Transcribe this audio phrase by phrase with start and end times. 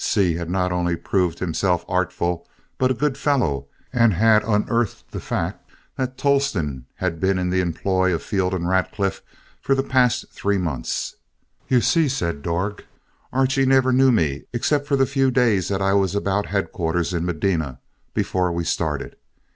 [0.03, 2.47] Seay had not only proved himself artful,
[2.79, 7.61] but a good fellow, and had unearthed the fact that Tolleston had been in the
[7.61, 9.21] employ of Field and Radcliff
[9.61, 11.17] for the past three months.
[11.67, 12.83] "You see," said Dorg,
[13.31, 17.77] "Archie never knew me except the few days that I was about headquarters in Medina
[18.15, 19.17] before we started.